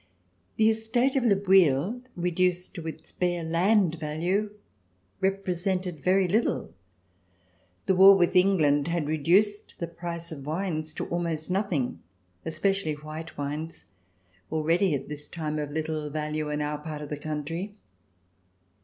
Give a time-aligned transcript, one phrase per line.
[0.55, 4.49] The estate of Le Bouilh, reduced to its bare land value,
[5.19, 6.73] represented very little.
[7.85, 10.93] The war with C319] RECOLLECTIONS OF THE REVOLUTION England had reduced the price of wines
[10.95, 11.99] to almost nothing,
[12.43, 13.85] especially white wines,
[14.51, 17.75] already at this time of little value in our part of the country.